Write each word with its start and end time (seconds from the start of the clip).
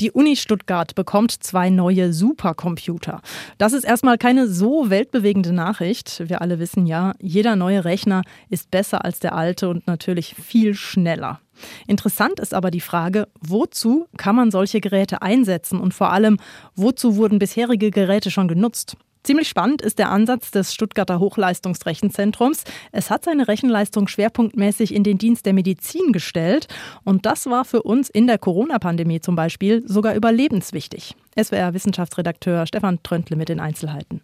Die 0.00 0.12
Uni 0.12 0.36
Stuttgart 0.36 0.94
bekommt 0.94 1.32
zwei 1.32 1.70
neue 1.70 2.12
Supercomputer. 2.12 3.20
Das 3.58 3.72
ist 3.72 3.82
erstmal 3.82 4.16
keine 4.16 4.46
so 4.46 4.90
weltbewegende 4.90 5.52
Nachricht. 5.52 6.22
Wir 6.28 6.40
alle 6.40 6.60
wissen 6.60 6.86
ja, 6.86 7.14
jeder 7.18 7.56
neue 7.56 7.84
Rechner 7.84 8.22
ist 8.48 8.70
besser 8.70 9.04
als 9.04 9.18
der 9.18 9.34
alte 9.34 9.68
und 9.68 9.88
natürlich 9.88 10.36
viel 10.36 10.74
schneller. 10.74 11.40
Interessant 11.88 12.38
ist 12.38 12.54
aber 12.54 12.70
die 12.70 12.80
Frage, 12.80 13.26
wozu 13.40 14.06
kann 14.16 14.36
man 14.36 14.52
solche 14.52 14.80
Geräte 14.80 15.20
einsetzen 15.22 15.80
und 15.80 15.94
vor 15.94 16.12
allem, 16.12 16.38
wozu 16.76 17.16
wurden 17.16 17.40
bisherige 17.40 17.90
Geräte 17.90 18.30
schon 18.30 18.46
genutzt? 18.46 18.96
Ziemlich 19.28 19.50
spannend 19.50 19.82
ist 19.82 19.98
der 19.98 20.10
Ansatz 20.10 20.52
des 20.52 20.72
Stuttgarter 20.72 21.20
Hochleistungsrechenzentrums. 21.20 22.64
Es 22.92 23.10
hat 23.10 23.26
seine 23.26 23.46
Rechenleistung 23.46 24.08
schwerpunktmäßig 24.08 24.94
in 24.94 25.04
den 25.04 25.18
Dienst 25.18 25.44
der 25.44 25.52
Medizin 25.52 26.14
gestellt. 26.14 26.66
Und 27.04 27.26
das 27.26 27.44
war 27.44 27.66
für 27.66 27.82
uns 27.82 28.08
in 28.08 28.26
der 28.26 28.38
Corona-Pandemie 28.38 29.20
zum 29.20 29.36
Beispiel 29.36 29.86
sogar 29.86 30.14
überlebenswichtig. 30.14 31.14
SWR-Wissenschaftsredakteur 31.38 32.64
Stefan 32.66 33.02
Tröntle 33.02 33.36
mit 33.36 33.50
den 33.50 33.60
Einzelheiten. 33.60 34.22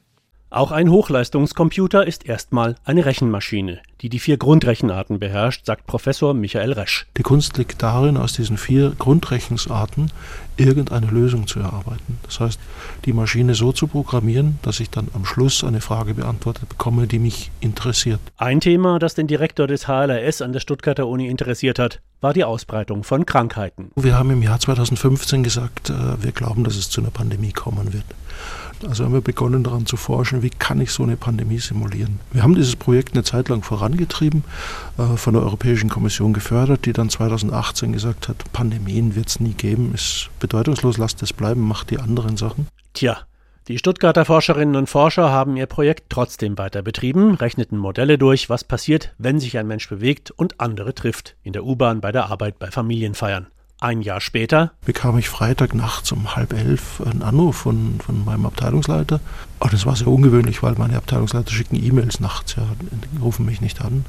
Auch 0.49 0.73
ein 0.73 0.89
Hochleistungscomputer 0.89 2.07
ist 2.07 2.25
erstmal 2.25 2.77
eine 2.87 3.05
Rechenmaschine, 3.05 3.83
die 4.01 4.09
die 4.09 4.19
vier 4.19 4.37
Grundrechenarten 4.37 5.19
beherrscht, 5.19 5.67
sagt 5.67 5.87
Professor 5.87 6.35
Michael 6.35 6.73
Resch. 6.73 7.07
Die 7.17 7.23
Kunst 7.23 7.57
liegt 7.59 7.83
darin, 7.83 8.17
aus 8.17 8.33
diesen 8.33 8.59
vier 8.59 8.93
Grundrechnungsarten 8.99 10.11
irgendeine 10.57 11.07
Lösung 11.07 11.47
zu 11.47 11.61
erarbeiten. 11.61 12.19
Das 12.23 12.41
heißt, 12.41 12.61
die 13.05 13.13
Maschine 13.13 13.55
so 13.55 13.73
zu 13.73 13.87
programmieren, 13.87 14.59
dass 14.63 14.81
ich 14.81 14.91
dann 14.91 15.09
am 15.15 15.25
Schluss 15.25 15.65
eine 15.65 15.81
Frage 15.81 16.15
beantwortet 16.15 16.69
bekomme, 16.69 17.07
die 17.07 17.19
mich 17.19 17.51
interessiert. 17.61 18.21
Ein 18.37 18.61
Thema, 18.61 18.99
das 18.99 19.15
den 19.15 19.27
Direktor 19.27 19.67
des 19.67 19.89
HLRS 19.89 20.43
an 20.43 20.53
der 20.53 20.61
Stuttgarter 20.61 21.07
Uni 21.07 21.29
interessiert 21.29 21.79
hat, 21.79 22.01
war 22.21 22.33
die 22.33 22.45
Ausbreitung 22.45 23.05
von 23.05 23.27
Krankheiten. 23.27 23.91
Wir 23.97 24.17
haben 24.17 24.31
im 24.31 24.43
Jahr 24.43 24.59
2015 24.59 25.43
gesagt, 25.43 25.91
äh, 25.91 26.23
wir 26.23 26.33
glauben, 26.33 26.65
dass 26.65 26.77
es 26.77 26.89
zu 26.89 27.01
einer 27.01 27.11
Pandemie 27.11 27.53
kommen 27.53 27.93
wird. 27.93 28.07
Also 28.89 29.05
haben 29.05 29.13
wir 29.13 29.21
begonnen 29.21 29.63
daran 29.63 29.87
zu 29.87 29.97
forschen, 29.97 30.43
wie 30.43 30.51
kann 30.51 30.81
ich 30.81 30.91
so 30.91 31.03
eine 31.03 31.17
Pandemie 31.17 31.59
simulieren. 31.59 32.21
Wir 32.33 32.43
haben 32.43 32.55
dieses 32.55 32.77
Projekt 32.77 33.15
eine 33.15 33.25
Zeit 33.25 33.49
lang 33.49 33.63
vorangetrieben, 33.85 34.45
äh, 34.99 35.17
von 35.17 35.35
der 35.35 35.43
Europäischen 35.43 35.91
Kommission 35.91 36.33
gefördert, 36.33 36.87
die 36.87 36.93
dann 36.93 37.11
2018 37.11 37.93
gesagt 37.93 38.29
hat, 38.29 38.37
Pandemien 38.53 39.15
wird 39.15 39.29
es 39.29 39.41
nie 39.41 39.53
geben, 39.53 39.93
ist 39.95 40.31
bedeutungslos, 40.41 40.97
lasst 40.97 41.23
es 41.23 41.33
bleiben, 41.33 41.61
macht 41.61 41.91
die 41.91 41.99
anderen 41.99 42.37
Sachen. 42.37 42.67
Tja, 42.95 43.19
die 43.69 43.79
Stuttgarter 43.79 44.25
Forscherinnen 44.25 44.77
und 44.77 44.89
Forscher 44.89 45.31
haben 45.31 45.57
ihr 45.57 45.67
Projekt 45.67 46.05
trotzdem 46.09 46.57
weiter 46.59 46.83
betrieben, 46.83 47.35
rechneten 47.35 47.79
Modelle 47.79 48.19
durch, 48.19 48.49
was 48.49 48.65
passiert, 48.65 49.15
wenn 49.19 49.39
sich 49.39 49.59
ein 49.59 49.67
Mensch 49.67 49.89
bewegt 49.89 50.31
und 50.31 50.61
andere 50.61 50.95
trifft, 50.95 51.37
in 51.43 51.53
der 51.53 51.65
U-Bahn, 51.65 52.01
bei 52.01 52.13
der 52.13 52.31
Arbeit, 52.31 52.59
bei 52.59 52.71
Familienfeiern. 52.71 53.47
Ein 53.85 54.01
Jahr 54.01 54.23
später 54.23 54.73
bekam 54.87 55.19
ich 55.19 55.29
Freitag 55.29 55.75
nachts 55.75 56.11
um 56.11 56.35
halb 56.35 56.55
elf 56.55 57.03
einen 57.05 57.21
Anruf 57.21 57.57
von, 57.57 58.01
von 58.01 58.25
meinem 58.25 58.47
Abteilungsleiter. 58.47 59.21
Oh, 59.61 59.69
das 59.71 59.85
war 59.85 59.95
sehr 59.95 60.09
ungewöhnlich, 60.09 60.63
weil 60.63 60.73
meine 60.79 60.97
Abteilungsleiter 60.97 61.51
schicken 61.51 61.77
E-Mails 61.77 62.19
nachts, 62.19 62.57
ja, 62.57 62.63
rufen 63.21 63.45
mich 63.45 63.61
nicht 63.61 63.83
an. 63.83 64.07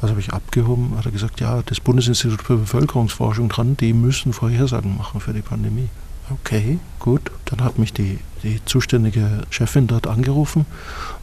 Also 0.00 0.12
habe 0.12 0.20
ich 0.20 0.32
abgehoben, 0.32 0.96
hat 0.96 1.06
er 1.06 1.10
gesagt, 1.10 1.40
ja, 1.40 1.62
das 1.66 1.80
Bundesinstitut 1.80 2.42
für 2.42 2.58
Bevölkerungsforschung 2.58 3.48
dran, 3.48 3.76
die 3.76 3.92
müssen 3.92 4.32
Vorhersagen 4.32 4.96
machen 4.96 5.20
für 5.20 5.32
die 5.32 5.42
Pandemie. 5.42 5.88
Okay, 6.30 6.78
gut. 7.00 7.32
Dann 7.46 7.64
hat 7.64 7.76
mich 7.76 7.92
die, 7.92 8.20
die 8.44 8.64
zuständige 8.66 9.42
Chefin 9.50 9.88
dort 9.88 10.06
angerufen 10.06 10.64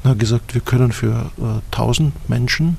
und 0.04 0.09
hat 0.09 0.20
gesagt, 0.20 0.54
wir 0.54 0.59
können 0.59 0.92
für 0.92 1.32
äh, 1.38 1.62
1000 1.72 2.30
Menschen 2.30 2.76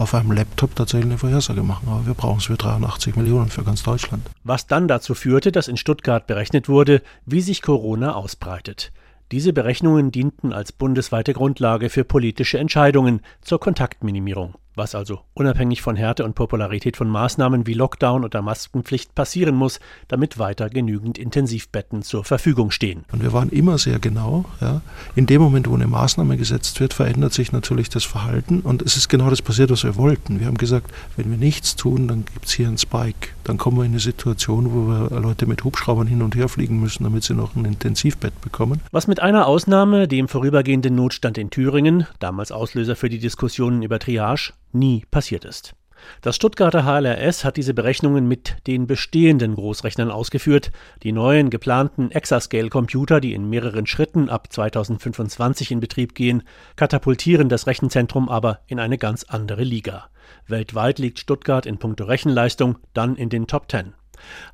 auf 0.00 0.14
einem 0.14 0.32
Laptop 0.32 0.74
tatsächlich 0.74 1.10
eine 1.10 1.18
Vorhersage 1.18 1.62
machen. 1.62 1.88
Aber 1.88 2.06
wir 2.06 2.14
brauchen 2.14 2.38
es 2.38 2.46
für 2.46 2.56
83 2.56 3.16
Millionen 3.16 3.50
für 3.50 3.62
ganz 3.62 3.82
Deutschland. 3.82 4.26
Was 4.44 4.66
dann 4.66 4.88
dazu 4.88 5.14
führte, 5.14 5.52
dass 5.52 5.68
in 5.68 5.76
Stuttgart 5.76 6.26
berechnet 6.26 6.68
wurde, 6.68 7.02
wie 7.26 7.42
sich 7.42 7.60
Corona 7.60 8.14
ausbreitet. 8.14 8.92
Diese 9.30 9.52
Berechnungen 9.52 10.10
dienten 10.10 10.52
als 10.52 10.72
bundesweite 10.72 11.34
Grundlage 11.34 11.90
für 11.90 12.04
politische 12.04 12.58
Entscheidungen 12.58 13.20
zur 13.42 13.60
Kontaktminimierung 13.60 14.54
was 14.80 14.94
also 14.94 15.20
unabhängig 15.34 15.82
von 15.82 15.94
Härte 15.94 16.24
und 16.24 16.34
Popularität 16.34 16.96
von 16.96 17.08
Maßnahmen 17.08 17.66
wie 17.66 17.74
Lockdown 17.74 18.24
oder 18.24 18.40
Maskenpflicht 18.40 19.14
passieren 19.14 19.54
muss, 19.54 19.78
damit 20.08 20.38
weiter 20.38 20.70
genügend 20.70 21.18
Intensivbetten 21.18 22.00
zur 22.02 22.24
Verfügung 22.24 22.70
stehen. 22.70 23.04
Und 23.12 23.22
wir 23.22 23.34
waren 23.34 23.50
immer 23.50 23.76
sehr 23.76 23.98
genau. 23.98 24.46
Ja. 24.62 24.80
In 25.14 25.26
dem 25.26 25.42
Moment, 25.42 25.68
wo 25.68 25.74
eine 25.74 25.86
Maßnahme 25.86 26.38
gesetzt 26.38 26.80
wird, 26.80 26.94
verändert 26.94 27.34
sich 27.34 27.52
natürlich 27.52 27.90
das 27.90 28.04
Verhalten 28.04 28.60
und 28.60 28.80
es 28.80 28.96
ist 28.96 29.08
genau 29.08 29.28
das 29.28 29.42
passiert, 29.42 29.70
was 29.70 29.84
wir 29.84 29.96
wollten. 29.96 30.40
Wir 30.40 30.46
haben 30.46 30.56
gesagt, 30.56 30.90
wenn 31.16 31.30
wir 31.30 31.36
nichts 31.36 31.76
tun, 31.76 32.08
dann 32.08 32.24
gibt 32.24 32.46
es 32.46 32.52
hier 32.52 32.66
einen 32.66 32.78
Spike. 32.78 33.28
Dann 33.44 33.58
kommen 33.58 33.76
wir 33.76 33.84
in 33.84 33.92
eine 33.92 34.00
Situation, 34.00 34.72
wo 34.72 34.88
wir 34.88 35.20
Leute 35.20 35.46
mit 35.46 35.62
Hubschraubern 35.62 36.06
hin 36.06 36.22
und 36.22 36.34
her 36.34 36.48
fliegen 36.48 36.80
müssen, 36.80 37.04
damit 37.04 37.24
sie 37.24 37.34
noch 37.34 37.54
ein 37.54 37.66
Intensivbett 37.66 38.40
bekommen. 38.40 38.80
Was 38.92 39.06
mit 39.06 39.20
einer 39.20 39.46
Ausnahme, 39.46 40.08
dem 40.08 40.26
vorübergehenden 40.26 40.94
Notstand 40.94 41.36
in 41.36 41.50
Thüringen, 41.50 42.06
damals 42.18 42.50
Auslöser 42.50 42.96
für 42.96 43.10
die 43.10 43.18
Diskussionen 43.18 43.82
über 43.82 43.98
Triage, 43.98 44.54
nie 44.72 45.04
passiert 45.10 45.44
ist. 45.44 45.74
Das 46.22 46.36
Stuttgarter 46.36 46.84
HLRS 46.84 47.44
hat 47.44 47.56
diese 47.56 47.74
Berechnungen 47.74 48.26
mit 48.26 48.56
den 48.66 48.86
bestehenden 48.86 49.54
Großrechnern 49.54 50.10
ausgeführt. 50.10 50.70
Die 51.02 51.12
neuen 51.12 51.50
geplanten 51.50 52.10
Exascale-Computer, 52.10 53.20
die 53.20 53.34
in 53.34 53.48
mehreren 53.48 53.86
Schritten 53.86 54.28
ab 54.28 54.52
2025 54.52 55.70
in 55.70 55.80
Betrieb 55.80 56.14
gehen, 56.14 56.42
katapultieren 56.76 57.48
das 57.48 57.66
Rechenzentrum 57.66 58.28
aber 58.28 58.60
in 58.66 58.78
eine 58.78 58.98
ganz 58.98 59.24
andere 59.24 59.64
Liga. 59.64 60.06
Weltweit 60.46 60.98
liegt 60.98 61.18
Stuttgart 61.18 61.66
in 61.66 61.78
puncto 61.78 62.04
Rechenleistung 62.04 62.78
dann 62.94 63.16
in 63.16 63.28
den 63.28 63.46
Top 63.46 63.68
Ten. 63.68 63.94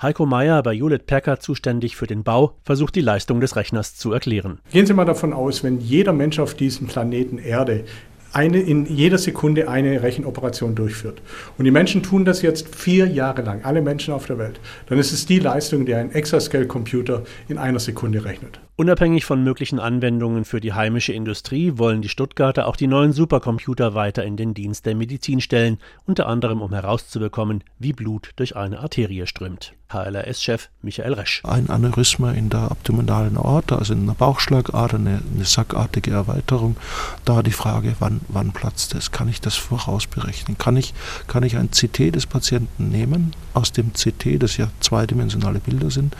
Heiko 0.01 0.27
Meyer, 0.27 0.63
bei 0.63 0.77
Hewlett 0.77 1.07
Packard 1.07 1.43
zuständig 1.43 1.97
für 1.97 2.07
den 2.07 2.23
Bau, 2.23 2.57
versucht 2.63 2.95
die 2.95 3.01
Leistung 3.01 3.41
des 3.41 3.57
Rechners 3.57 3.97
zu 3.97 4.13
erklären. 4.13 4.61
Gehen 4.71 4.87
Sie 4.87 4.95
mal 4.95 5.05
davon 5.05 5.33
aus, 5.33 5.65
wenn 5.65 5.81
jeder 5.81 6.13
Mensch 6.13 6.39
auf 6.39 6.55
diesem 6.55 6.87
Planeten 6.87 7.39
Erde 7.39 7.85
eine, 8.33 8.59
in 8.59 8.87
jeder 8.87 9.19
Sekunde 9.19 9.69
eine 9.69 10.03
Rechenoperation 10.03 10.75
durchführt. 10.75 11.23
Und 11.59 11.65
die 11.65 11.71
Menschen 11.71 12.03
tun 12.03 12.25
das 12.25 12.43
jetzt 12.43 12.75
vier 12.75 13.07
Jahre 13.07 13.43
lang, 13.43 13.65
alle 13.65 13.83
Menschen 13.83 14.13
auf 14.13 14.27
der 14.27 14.39
Welt. 14.39 14.61
Dann 14.89 14.99
ist 14.99 15.13
es 15.13 15.27
die 15.27 15.39
Leistung, 15.39 15.87
die 15.87 15.95
ein 15.95 16.13
Exascale-Computer 16.13 17.23
in 17.49 17.59
einer 17.59 17.79
Sekunde 17.79 18.25
rechnet. 18.25 18.61
Unabhängig 18.79 19.25
von 19.25 19.43
möglichen 19.43 19.79
Anwendungen 19.79 20.45
für 20.45 20.61
die 20.61 20.75
heimische 20.75 21.15
Industrie 21.15 21.73
wollen 21.77 22.03
die 22.03 22.11
Stuttgarter 22.11 22.67
auch 22.67 22.77
die 22.77 22.87
neuen 22.87 23.13
Supercomputer 23.13 23.95
weiter 23.95 24.23
in 24.23 24.37
den 24.37 24.53
Dienst 24.53 24.85
der 24.85 24.95
Medizin 24.95 25.41
stellen, 25.41 25.79
unter 26.05 26.27
anderem 26.27 26.61
um 26.61 26.75
herauszubekommen, 26.75 27.65
wie 27.79 27.95
Blut 27.95 28.33
durch 28.37 28.55
eine 28.55 28.81
Arterie 28.81 29.27
strömt. 29.27 29.73
HLRS-Chef 29.89 30.69
Michael 30.83 31.15
Resch. 31.15 31.43
Ein 31.45 31.71
Aneurysma 31.71 32.33
in 32.33 32.51
der 32.51 32.71
abdominalen 32.71 33.37
Aorta, 33.37 33.77
also 33.77 33.93
in 33.93 34.07
der 34.07 34.15
Bauchschlagader, 34.15 34.97
eine, 34.97 35.23
eine 35.35 35.45
sackartige 35.45 36.11
Erweiterung. 36.11 36.77
Da 37.25 37.43
die 37.43 37.53
Frage, 37.53 37.95
wann, 37.99 38.21
wann 38.29 38.53
platzt 38.53 38.95
es? 38.95 39.13
Kann 39.13 39.29
ich 39.29 39.41
das 39.41 39.55
vorausberechnen? 39.55 40.59
Kann 40.59 40.77
ich, 40.77 40.95
kann 41.27 41.43
ich 41.43 41.57
ein 41.57 41.71
CT 41.71 42.15
des 42.15 42.27
Patienten 42.27 42.89
nehmen, 42.89 43.35
aus 43.55 43.73
dem 43.73 43.93
CT, 43.93 44.43
das 44.43 44.57
ja 44.57 44.69
zweidimensionale 44.81 45.61
Bilder 45.61 45.91
sind, 45.91 46.17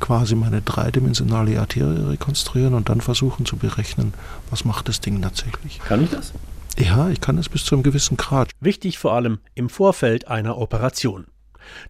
quasi 0.00 0.34
meine 0.34 0.62
dreidimensionale 0.62 1.60
Arterie 1.60 2.10
rekonstruieren 2.10 2.74
und 2.74 2.88
dann 2.88 3.00
versuchen 3.00 3.46
zu 3.46 3.56
berechnen, 3.56 4.14
was 4.50 4.64
macht 4.64 4.88
das 4.88 5.00
Ding 5.00 5.20
tatsächlich. 5.20 5.78
Kann 5.80 6.04
ich 6.04 6.10
das? 6.10 6.32
Ja, 6.78 7.10
ich 7.10 7.20
kann 7.20 7.36
es 7.36 7.48
bis 7.48 7.64
zu 7.64 7.74
einem 7.74 7.82
gewissen 7.82 8.16
Grad. 8.16 8.52
Wichtig 8.60 8.98
vor 8.98 9.12
allem 9.12 9.40
im 9.54 9.68
Vorfeld 9.68 10.28
einer 10.28 10.56
Operation. 10.56 11.26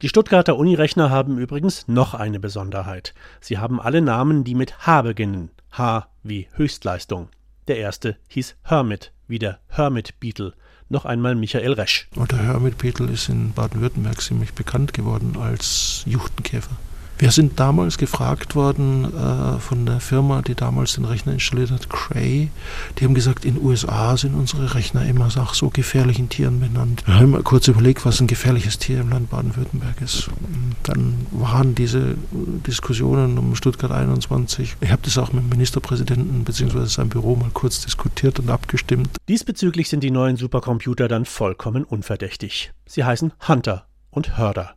Die 0.03 0.09
Stuttgarter 0.09 0.57
Unirechner 0.57 1.11
haben 1.11 1.39
übrigens 1.39 1.89
noch 1.89 2.15
eine 2.15 2.41
Besonderheit. 2.41 3.15
Sie 3.41 3.59
haben 3.59 3.81
alle 3.81 4.01
Namen, 4.01 4.45
die 4.45 4.55
mit 4.55 4.87
H 4.87 5.03
beginnen. 5.03 5.51
H 5.73 6.09
wie 6.23 6.49
Höchstleistung. 6.53 7.29
Der 7.69 7.79
erste 7.79 8.17
hieß 8.29 8.57
Hermit, 8.63 9.13
wie 9.29 9.39
der 9.39 9.61
Hermit 9.69 10.19
Beetle. 10.21 10.55
Noch 10.89 11.05
einmal 11.05 11.37
Michael 11.37 11.73
Resch. 11.75 12.09
Und 12.17 12.33
der 12.33 12.43
Hermit 12.43 12.79
Beetle 12.79 13.11
ist 13.13 13.29
in 13.29 13.53
Baden-Württemberg 13.53 14.21
ziemlich 14.21 14.55
bekannt 14.55 14.93
geworden 14.93 15.37
als 15.41 16.03
Juchtenkäfer. 16.05 16.77
Wir 17.21 17.33
sind 17.33 17.61
damals 17.61 17.99
gefragt 17.99 18.55
worden 18.55 19.05
äh, 19.05 19.61
von 19.61 19.85
der 19.85 20.01
Firma, 20.01 20.41
die 20.41 20.55
damals 20.55 20.95
den 20.95 21.05
Rechner 21.05 21.35
installiert 21.35 21.71
hat, 21.71 21.91
Cray. 21.91 22.49
Die 22.97 23.05
haben 23.05 23.13
gesagt, 23.13 23.45
in 23.45 23.57
den 23.57 23.63
USA 23.63 24.17
sind 24.17 24.35
unsere 24.35 24.75
Rechner 24.75 25.05
immer 25.05 25.29
nach 25.37 25.53
so 25.53 25.69
gefährlichen 25.69 26.31
Tieren 26.31 26.61
benannt. 26.61 27.03
Wir 27.05 27.17
haben 27.17 27.33
mal 27.33 27.43
kurz 27.43 27.69
überlegt, 27.69 28.07
was 28.07 28.23
ein 28.23 28.27
gefährliches 28.27 28.79
Tier 28.79 29.03
im 29.03 29.11
Land 29.11 29.29
Baden-Württemberg 29.29 30.01
ist. 30.01 30.31
Dann 30.85 31.27
waren 31.31 31.75
diese 31.75 32.15
Diskussionen 32.33 33.37
um 33.37 33.55
Stuttgart 33.55 33.93
21. 33.93 34.77
Ich 34.81 34.91
habe 34.91 35.03
das 35.05 35.19
auch 35.19 35.31
mit 35.35 35.43
dem 35.43 35.51
Ministerpräsidenten 35.51 36.45
bzw. 36.45 36.87
seinem 36.87 37.11
Büro 37.11 37.37
mal 37.37 37.51
kurz 37.53 37.83
diskutiert 37.83 38.39
und 38.41 38.49
abgestimmt. 38.49 39.11
Diesbezüglich 39.29 39.91
sind 39.91 40.03
die 40.03 40.11
neuen 40.11 40.37
Supercomputer 40.37 41.07
dann 41.07 41.27
vollkommen 41.27 41.85
unverdächtig. 41.85 42.73
Sie 42.87 43.05
heißen 43.05 43.35
Hunter 43.47 43.85
und 44.11 44.39
Hörder. 44.39 44.75